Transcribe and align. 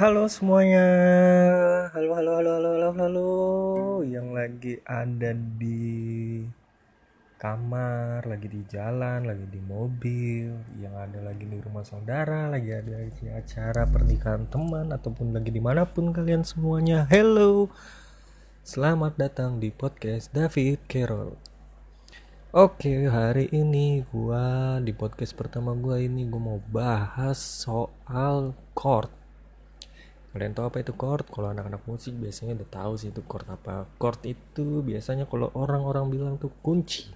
Halo 0.00 0.24
semuanya, 0.32 0.88
halo 1.92 2.16
halo 2.16 2.40
halo 2.40 2.50
halo 2.56 2.70
halo 2.72 2.88
halo, 2.96 3.32
yang 4.00 4.32
lagi 4.32 4.80
ada 4.88 5.36
di 5.36 6.40
kamar, 7.36 8.24
lagi 8.24 8.48
di 8.48 8.64
jalan, 8.64 9.28
lagi 9.28 9.44
di 9.52 9.60
mobil, 9.60 10.56
yang 10.80 10.96
ada 10.96 11.20
lagi 11.20 11.44
di 11.44 11.60
rumah 11.60 11.84
saudara, 11.84 12.48
lagi 12.48 12.72
ada 12.72 13.12
di 13.12 13.28
acara 13.28 13.84
pernikahan 13.84 14.48
teman 14.48 14.88
ataupun 14.88 15.36
lagi 15.36 15.52
di 15.52 15.60
mana 15.60 15.84
pun 15.84 16.16
kalian 16.16 16.48
semuanya. 16.48 17.04
Hello, 17.04 17.68
selamat 18.64 19.20
datang 19.20 19.60
di 19.60 19.68
podcast 19.68 20.32
David 20.32 20.80
Carroll. 20.88 21.36
Oke, 22.56 23.04
hari 23.04 23.52
ini 23.52 24.00
gua 24.08 24.80
di 24.80 24.96
podcast 24.96 25.36
pertama 25.36 25.76
gua 25.76 26.00
ini 26.00 26.24
gua 26.24 26.56
mau 26.56 26.60
bahas 26.72 27.36
soal 27.36 28.56
chord 28.72 29.19
Kalian 30.30 30.54
tahu 30.54 30.70
apa 30.70 30.78
itu 30.78 30.94
chord? 30.94 31.26
Kalau 31.26 31.50
anak-anak 31.50 31.82
musik 31.90 32.14
biasanya 32.14 32.54
udah 32.62 32.68
tahu 32.70 32.92
sih 32.94 33.10
itu 33.10 33.18
chord 33.26 33.46
apa. 33.50 33.90
Chord 33.98 34.22
itu 34.30 34.86
biasanya 34.86 35.26
kalau 35.26 35.50
orang-orang 35.58 36.06
bilang 36.06 36.34
tuh 36.38 36.54
kunci. 36.62 37.10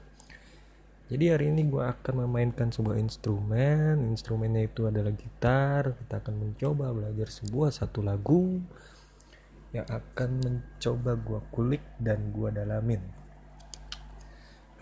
Jadi 1.05 1.31
hari 1.31 1.55
ini 1.55 1.63
gue 1.69 1.79
akan 1.79 2.27
memainkan 2.27 2.75
sebuah 2.75 2.99
instrumen. 2.99 4.03
Instrumennya 4.11 4.67
itu 4.67 4.91
adalah 4.91 5.15
gitar. 5.15 5.95
Kita 5.95 6.19
akan 6.19 6.35
mencoba 6.35 6.91
belajar 6.91 7.31
sebuah 7.31 7.71
satu 7.71 8.03
lagu 8.03 8.59
yang 9.71 9.87
akan 9.87 10.31
mencoba 10.43 11.15
gue 11.15 11.41
kulik 11.55 11.85
dan 12.03 12.35
gue 12.35 12.51
dalamin. 12.51 13.03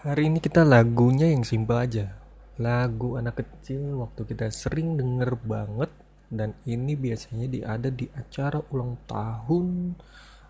Hari 0.00 0.32
ini 0.32 0.40
kita 0.40 0.64
lagunya 0.64 1.28
yang 1.28 1.44
simpel 1.44 1.80
aja. 1.80 2.16
Lagu 2.56 3.20
anak 3.20 3.44
kecil 3.44 4.00
waktu 4.00 4.24
kita 4.24 4.48
sering 4.48 4.96
denger 4.96 5.36
banget 5.44 5.92
dan 6.32 6.56
ini 6.64 6.96
biasanya 6.96 7.44
di 7.44 7.60
ada 7.60 7.92
di 7.92 8.08
acara 8.16 8.64
ulang 8.72 8.96
tahun. 9.04 9.92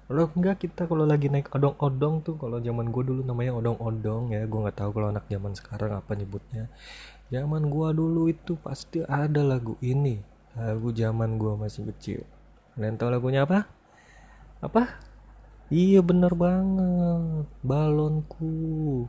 Kalau 0.07 0.31
enggak 0.39 0.63
kita 0.63 0.87
kalau 0.87 1.03
lagi 1.03 1.27
naik 1.27 1.51
odong-odong 1.51 2.23
tuh. 2.23 2.39
Kalau 2.39 2.63
zaman 2.63 2.95
gue 2.95 3.03
dulu 3.03 3.27
namanya 3.27 3.59
odong-odong 3.59 4.31
ya. 4.31 4.47
Gue 4.47 4.63
nggak 4.63 4.79
tahu 4.79 4.91
kalau 4.95 5.11
anak 5.11 5.27
zaman 5.27 5.53
sekarang 5.59 5.99
apa 5.99 6.15
nyebutnya. 6.15 6.71
Zaman 7.35 7.67
gue 7.67 7.89
dulu 7.99 8.31
itu 8.31 8.55
pasti 8.63 9.03
ada 9.03 9.43
lagu 9.43 9.75
ini. 9.83 10.23
Lagu 10.55 10.95
zaman 10.95 11.35
gue 11.35 11.53
masih 11.59 11.91
kecil. 11.91 12.23
Kalian 12.79 12.95
tahu 12.95 13.11
lagunya 13.11 13.43
apa? 13.43 13.67
Apa? 14.63 15.03
Iya 15.67 15.99
bener 16.05 16.37
banget. 16.39 17.51
Balonku. 17.67 19.09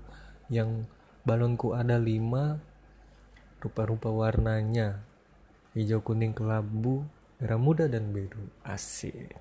Yang 0.49 0.89
balonku 1.21 1.77
ada 1.77 2.01
lima 2.01 2.57
rupa-rupa 3.61 4.09
warnanya 4.09 5.12
hijau 5.73 6.05
kuning 6.05 6.37
kelabu 6.37 7.01
merah 7.41 7.59
muda 7.59 7.85
dan 7.89 8.13
biru. 8.13 8.47
Asik. 8.63 9.35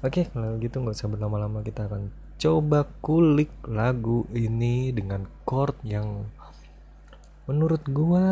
Oke 0.00 0.30
kalau 0.30 0.56
gitu 0.62 0.80
nggak 0.80 0.96
usah 0.96 1.10
berlama-lama 1.10 1.60
kita 1.60 1.90
akan 1.90 2.08
coba 2.38 2.86
kulik 3.02 3.50
lagu 3.66 4.26
ini 4.32 4.94
dengan 4.94 5.26
chord 5.44 5.76
yang 5.84 6.30
menurut 7.44 7.84
gua 7.90 8.26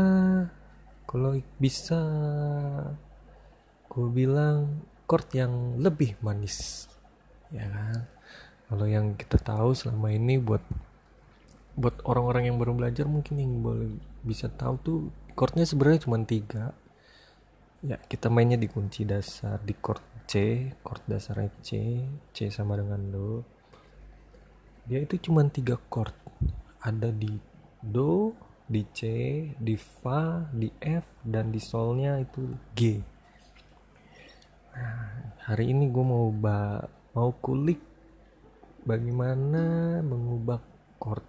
kalau 1.04 1.36
bisa 1.60 2.00
gua 3.90 4.08
bilang 4.08 4.86
chord 5.04 5.28
yang 5.34 5.76
lebih 5.82 6.16
manis. 6.24 6.88
Ya 7.52 7.68
kan? 7.68 8.08
Kalau 8.72 8.86
yang 8.88 9.12
kita 9.20 9.36
tahu 9.36 9.76
selama 9.76 10.08
ini 10.08 10.40
buat 10.40 10.64
buat 11.76 12.00
orang-orang 12.08 12.48
yang 12.48 12.56
baru 12.56 12.72
belajar 12.72 13.04
mungkin 13.04 13.40
yang 13.40 13.60
boleh 13.60 13.92
bisa 14.24 14.48
tahu 14.48 14.74
tuh 14.80 14.98
chordnya 15.36 15.64
sebenarnya 15.64 16.04
cuma 16.04 16.20
tiga 16.24 16.76
ya 17.82 17.98
kita 17.98 18.30
mainnya 18.30 18.54
di 18.54 18.70
kunci 18.70 19.02
dasar 19.02 19.58
di 19.58 19.74
chord 19.74 20.02
C 20.30 20.70
chord 20.86 21.02
dasarnya 21.02 21.50
C 21.66 21.98
C 22.30 22.46
sama 22.46 22.78
dengan 22.78 23.02
do. 23.10 23.42
Dia 24.86 25.02
itu 25.02 25.18
cuma 25.18 25.42
tiga 25.50 25.74
chord. 25.90 26.14
Ada 26.78 27.10
di 27.10 27.34
do 27.82 28.34
di 28.70 28.86
C 28.94 29.00
di 29.58 29.74
fa 29.74 30.46
di 30.54 30.70
F 30.78 31.26
dan 31.26 31.50
di 31.50 31.58
solnya 31.58 32.22
itu 32.22 32.54
G. 32.78 33.02
Nah, 34.72 35.36
hari 35.50 35.74
ini 35.74 35.90
gue 35.90 36.04
mau 36.06 36.30
ba 36.30 36.86
mau 37.12 37.34
kulik 37.34 37.82
bagaimana 38.86 39.98
mengubah 40.06 40.62
chord. 41.02 41.26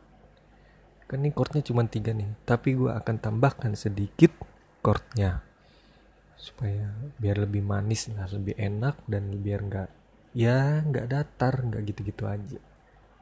Kan 1.09 1.25
ini 1.25 1.33
chordnya 1.33 1.65
cuma 1.65 1.81
tiga 1.89 2.13
nih 2.13 2.29
tapi 2.45 2.77
gue 2.77 2.93
akan 2.93 3.15
tambahkan 3.17 3.73
sedikit 3.73 4.33
chordnya 4.81 5.52
supaya 6.43 6.91
biar 7.15 7.39
lebih 7.47 7.63
manis 7.63 8.11
lah 8.11 8.27
lebih 8.27 8.59
enak 8.59 8.99
dan 9.07 9.31
biar 9.39 9.63
nggak 9.63 9.89
ya 10.35 10.83
nggak 10.83 11.07
datar 11.07 11.55
nggak 11.63 11.87
gitu-gitu 11.87 12.27
aja. 12.27 12.59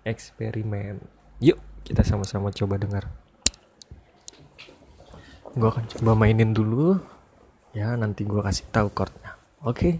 Eksperimen. 0.01 0.97
Yuk 1.37 1.61
kita 1.85 2.01
sama-sama 2.01 2.49
coba 2.49 2.81
dengar. 2.81 3.05
Gue 5.53 5.69
akan 5.69 5.85
coba 5.85 6.17
mainin 6.17 6.57
dulu. 6.57 6.97
Ya 7.77 7.93
nanti 7.93 8.25
gue 8.25 8.41
kasih 8.41 8.65
tahu 8.73 8.89
chordnya. 8.89 9.37
Oke? 9.61 9.77
Okay? 9.77 9.93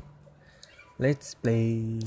let's 1.01 1.33
play. 1.33 1.97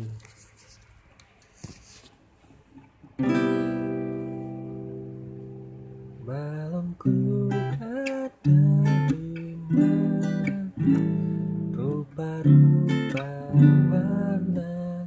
Balonku 6.23 7.51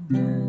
Hijau 0.10 0.47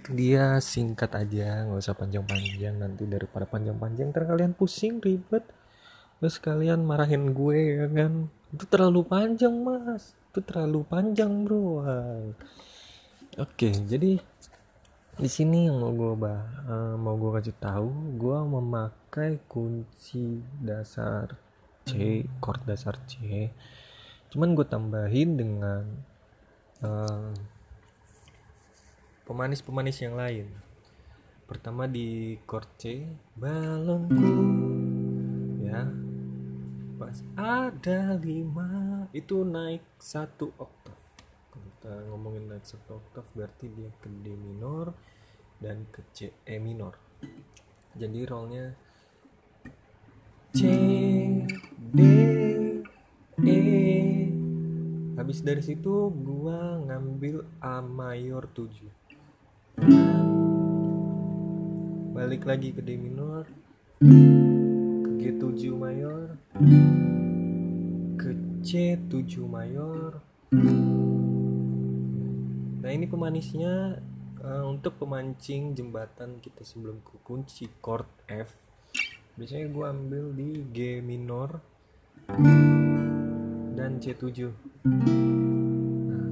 itu 0.00 0.16
dia 0.16 0.56
singkat 0.64 1.12
aja, 1.12 1.68
nggak 1.68 1.76
usah 1.76 1.92
panjang-panjang 1.92 2.80
nanti 2.80 3.04
daripada 3.04 3.44
panjang-panjang 3.44 4.16
ntar 4.16 4.24
kalian 4.24 4.56
pusing 4.56 4.96
ribet. 4.96 5.44
Terus 6.16 6.40
kalian 6.40 6.88
marahin 6.88 7.36
gue 7.36 7.58
ya 7.76 7.86
kan? 7.92 8.32
Itu 8.48 8.64
terlalu 8.64 9.04
panjang 9.04 9.52
mas, 9.60 10.16
itu 10.32 10.40
terlalu 10.40 10.88
panjang 10.88 11.44
bro. 11.44 11.84
Oke, 13.36 13.70
jadi 13.86 14.16
di 15.20 15.28
sini 15.28 15.68
yang 15.68 15.84
mau 15.84 15.92
gue 15.92 16.16
bah, 16.16 16.48
uh, 16.64 16.96
mau 16.96 17.20
gue 17.20 17.30
kasih 17.36 17.56
tahu, 17.60 18.16
gue 18.16 18.38
memakai 18.40 19.36
kunci 19.44 20.40
dasar 20.64 21.36
C, 21.84 22.24
chord 22.40 22.64
dasar 22.64 22.96
C. 23.04 23.52
Cuman 24.32 24.56
gue 24.56 24.64
tambahin 24.64 25.36
dengan 25.36 25.84
uh, 26.80 27.36
pemanis-pemanis 29.30 30.02
yang 30.02 30.18
lain. 30.18 30.50
Pertama 31.46 31.86
di 31.86 32.34
chord 32.50 32.66
C 32.82 33.06
balonku. 33.38 34.34
Ya. 35.62 35.86
Pas 36.98 37.22
ada 37.38 38.18
lima 38.18 39.06
itu 39.14 39.46
naik 39.46 39.86
satu 40.02 40.50
oktav. 40.58 40.98
Kita 41.54 42.10
ngomongin 42.10 42.50
naik 42.50 42.66
satu 42.66 42.98
oktav 42.98 43.22
berarti 43.30 43.70
dia 43.70 43.94
ke 44.02 44.10
D 44.10 44.34
minor 44.34 44.98
dan 45.62 45.86
ke 45.94 46.02
C 46.10 46.34
E 46.42 46.58
minor. 46.58 46.98
Jadi 47.94 48.26
rollnya 48.26 48.74
C 50.50 50.66
D 51.78 52.00
E. 53.46 53.62
Habis 55.14 55.38
dari 55.46 55.62
situ 55.62 56.10
gua 56.10 56.82
ngambil 56.82 57.46
A 57.62 57.78
mayor 57.78 58.50
7 58.50 58.99
balik 62.20 62.44
lagi 62.44 62.68
ke 62.76 62.84
D 62.84 63.00
minor 63.00 63.48
ke 64.04 65.10
G7 65.40 65.72
mayor 65.72 66.36
ke 68.20 68.36
C7 68.60 69.40
mayor. 69.48 70.20
Nah 72.84 72.90
ini 72.92 73.08
pemanisnya 73.08 74.04
uh, 74.44 74.68
untuk 74.68 75.00
pemancing 75.00 75.72
jembatan 75.72 76.44
kita 76.44 76.60
sebelum 76.60 77.00
ke 77.00 77.16
kunci 77.24 77.72
chord 77.80 78.04
F. 78.28 78.52
Biasanya 79.40 79.72
gue 79.72 79.84
ambil 79.88 80.24
di 80.36 80.60
G 80.76 81.00
minor 81.00 81.64
dan 83.80 83.96
C7 83.96 84.52
nah 86.04 86.28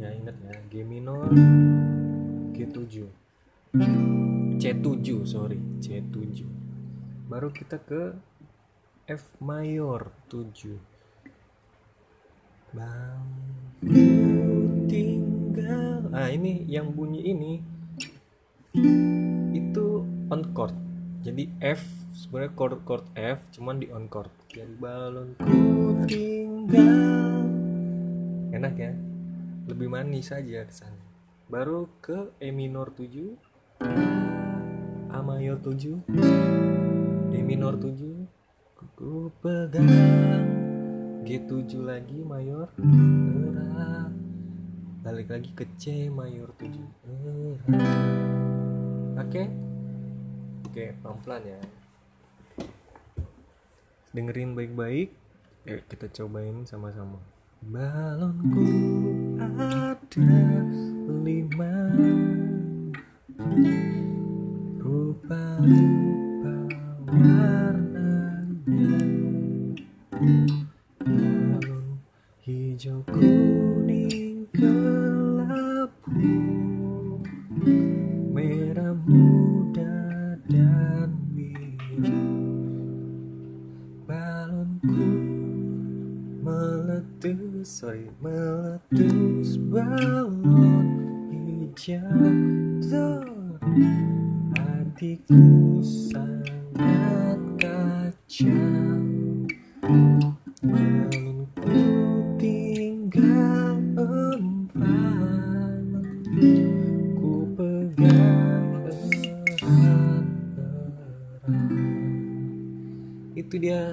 ya 0.00 0.08
ingat 0.08 0.36
ya 0.40 0.56
G 0.72 0.88
minor 0.88 1.28
G7 2.56 3.04
C7 4.60 5.24
sorry. 5.24 5.56
C7 5.80 6.44
baru 7.32 7.48
kita 7.48 7.80
ke 7.80 8.12
F 9.08 9.24
mayor 9.40 10.12
7 10.28 10.76
Bang 12.76 13.24
tinggal. 14.86 16.06
Ah 16.14 16.30
ini 16.30 16.62
yang 16.68 16.94
bunyi 16.94 17.24
ini. 17.32 17.52
Itu 19.56 20.06
on 20.30 20.54
chord. 20.54 20.76
Jadi 21.24 21.50
F 21.58 21.82
sebenarnya 22.14 22.52
chord 22.54 22.78
chord 22.86 23.04
F 23.18 23.42
cuman 23.56 23.82
di 23.82 23.90
on 23.90 24.06
chord. 24.06 24.30
Jadi 24.52 24.74
balonku 24.78 25.50
tinggal. 26.06 27.42
Enak 28.54 28.74
ya? 28.78 28.92
Lebih 29.66 29.88
manis 29.90 30.30
saja 30.30 30.62
kesannya. 30.62 31.02
Baru 31.50 31.90
ke 31.98 32.30
E 32.38 32.54
minor 32.54 32.94
7 32.94 34.29
A 35.10 35.18
mayor 35.26 35.58
7 35.58 36.06
D 37.30 37.32
minor 37.42 37.74
7 37.74 38.30
ku 38.94 39.26
pegang. 39.42 39.90
G7 41.26 41.82
lagi 41.82 42.22
mayor 42.22 42.70
erat. 42.78 44.14
Balik 45.02 45.34
lagi 45.34 45.50
ke 45.50 45.66
C 45.74 46.06
mayor 46.06 46.54
7 46.54 46.78
erat. 47.10 47.58
Oke? 49.18 49.42
Oke 50.70 50.94
pelan-pelan 51.02 51.42
ya. 51.42 51.60
Dengerin 54.14 54.54
baik-baik. 54.54 55.10
Yuk 55.66 55.82
kita 55.90 56.06
cobain 56.22 56.62
sama-sama. 56.70 57.18
Balonku 57.60 58.64
ada 59.42 60.59
rupa-rupa 65.60 66.56
warnanya 67.04 68.96
balon 71.04 72.00
hijau 72.40 73.04
kuning 73.12 74.48
kelabu 74.56 76.32
merah 78.32 78.96
muda 79.04 80.40
dan 80.48 81.12
biru 81.36 82.24
balonku 84.08 85.12
meletus 86.40 87.68
sorry 87.68 88.08
meletus 88.24 89.60
balon 89.68 90.88
hijau 91.28 92.32
hatiku 95.00 95.80
sangat 95.80 97.40
kacau. 97.56 99.00
Balonku 100.60 101.80
tinggal 102.36 103.80
empat 103.96 105.80
ku 107.16 107.48
pegang 107.56 108.68
erat-erat. 109.72 110.28
Itu 113.40 113.56
dia. 113.56 113.88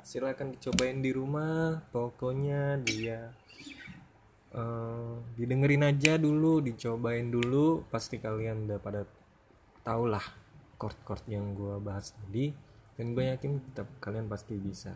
Silakan 0.00 0.56
dicobain 0.56 1.04
di 1.04 1.12
rumah 1.12 1.84
pokoknya 1.92 2.80
dia 2.80 3.36
eh, 4.56 5.12
didengerin 5.36 5.92
aja 5.92 6.16
dulu 6.16 6.64
dicobain 6.64 7.28
dulu 7.28 7.84
pasti 7.92 8.16
kalian 8.16 8.64
udah 8.64 8.80
pada 8.80 9.04
tau 9.82 10.06
lah 10.06 10.22
chord-chord 10.78 11.22
yang 11.30 11.54
gue 11.54 11.78
bahas 11.78 12.10
tadi 12.10 12.50
dan 12.98 13.14
gue 13.14 13.24
yakin 13.24 13.62
kita, 13.70 13.82
kalian 14.02 14.26
pasti 14.26 14.58
bisa. 14.58 14.94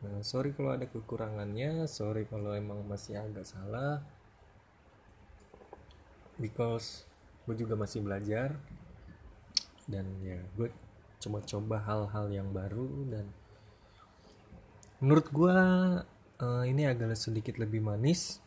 Nah, 0.00 0.24
sorry 0.24 0.56
kalau 0.56 0.72
ada 0.72 0.88
kekurangannya 0.88 1.84
sorry 1.84 2.24
kalau 2.24 2.56
emang 2.56 2.80
masih 2.88 3.20
agak 3.20 3.44
salah. 3.44 4.00
Because 6.40 7.04
gue 7.44 7.66
juga 7.66 7.76
masih 7.76 8.00
belajar 8.00 8.56
dan 9.90 10.06
ya 10.22 10.38
gue 10.56 10.70
coba-coba 11.20 11.76
hal-hal 11.84 12.26
yang 12.32 12.48
baru 12.54 12.88
dan 13.10 13.26
menurut 15.02 15.26
gue 15.28 15.58
eh, 16.40 16.64
ini 16.70 16.86
agak 16.88 17.12
sedikit 17.18 17.58
lebih 17.60 17.84
manis 17.84 18.40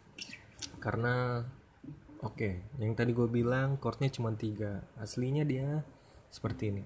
karena 0.79 1.43
oke 2.23 2.49
yang 2.79 2.95
tadi 2.95 3.11
gue 3.11 3.27
bilang 3.27 3.77
chordnya 3.77 4.09
cuma 4.09 4.31
tiga. 4.33 4.87
Aslinya 4.97 5.43
dia 5.43 5.83
seperti 6.31 6.71
ini. 6.73 6.83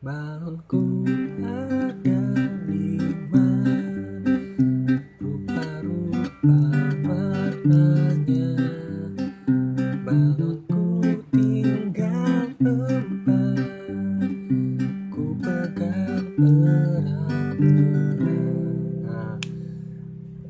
Balonku 0.00 1.04
ada 1.44 2.22
lima 2.64 3.46
rupa-rupa 5.20 6.60
balonku 10.00 10.82
tinggal 11.28 12.48
empat. 12.56 13.68
Nah 19.04 19.36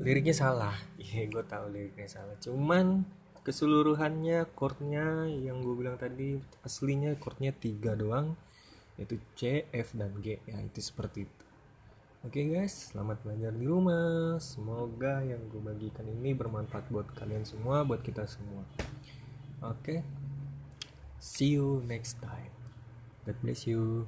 liriknya 0.01 0.35
salah. 0.37 0.77
Iya 1.11 1.27
gue 1.27 1.43
tahu 1.43 1.75
liriknya 1.75 2.07
salah. 2.07 2.39
Cuman 2.39 3.03
keseluruhannya 3.43 4.45
chordnya 4.53 5.29
yang 5.29 5.65
gue 5.65 5.75
bilang 5.75 5.97
tadi 5.97 6.37
aslinya 6.63 7.17
chordnya 7.17 7.51
tiga 7.57 7.97
doang 7.97 8.37
yaitu 9.01 9.17
C, 9.33 9.65
F, 9.73 9.97
dan 9.97 10.13
G. 10.21 10.37
Ya 10.45 10.61
itu 10.61 10.85
seperti 10.85 11.25
itu. 11.25 11.45
Oke 12.21 12.53
guys 12.53 12.93
selamat 12.93 13.25
belajar 13.25 13.53
di 13.57 13.65
rumah. 13.65 14.37
Semoga 14.45 15.25
yang 15.25 15.41
gue 15.49 15.63
bagikan 15.65 16.05
ini 16.05 16.37
bermanfaat 16.37 16.93
buat 16.93 17.09
kalian 17.17 17.49
semua 17.49 17.81
buat 17.81 18.05
kita 18.05 18.29
semua. 18.29 18.63
Oke 19.65 20.05
see 21.17 21.57
you 21.57 21.81
next 21.89 22.21
time. 22.21 22.53
God 23.25 23.37
bless 23.41 23.65
you 23.65 24.05